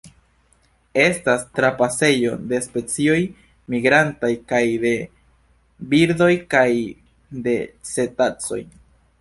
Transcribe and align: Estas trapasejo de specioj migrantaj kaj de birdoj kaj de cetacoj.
Estas 1.01 1.43
trapasejo 1.57 2.31
de 2.53 2.61
specioj 2.67 3.19
migrantaj 3.75 4.33
kaj 4.53 4.63
de 4.87 4.95
birdoj 5.93 6.33
kaj 6.55 6.67
de 7.49 7.59
cetacoj. 7.95 8.61